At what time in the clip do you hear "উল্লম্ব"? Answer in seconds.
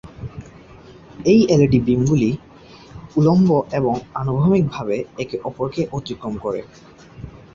3.15-3.49